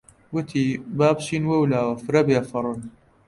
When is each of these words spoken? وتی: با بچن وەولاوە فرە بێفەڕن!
وتی: 0.35 0.63
با 0.97 1.07
بچن 1.17 1.43
وەولاوە 1.49 1.95
فرە 2.03 2.21
بێفەڕن! 2.27 2.79